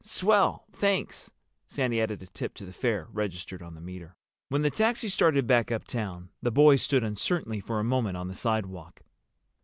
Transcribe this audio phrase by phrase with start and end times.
[0.03, 0.65] "Swell.
[0.73, 1.29] Thanks."
[1.67, 4.15] Sandy added a tip to the fare registered on the meter.
[4.49, 8.33] When the taxi started back uptown the boys stood uncertainly for a moment on the
[8.33, 9.03] sidewalk.